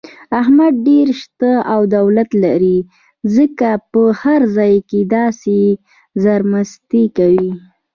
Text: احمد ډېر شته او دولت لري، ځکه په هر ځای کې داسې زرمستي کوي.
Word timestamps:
احمد 0.41 0.73
ډېر 0.87 1.07
شته 1.21 1.51
او 1.73 1.79
دولت 1.97 2.29
لري، 2.43 2.77
ځکه 3.35 3.69
په 3.91 4.01
هر 4.21 4.41
ځای 4.57 4.75
کې 4.89 4.99
داسې 5.17 5.59
زرمستي 6.23 7.03
کوي. 7.17 7.51